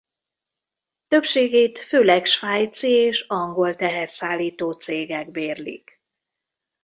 [1.07, 6.01] Többségét főleg svájci és angol teherszállító cégek bérlik.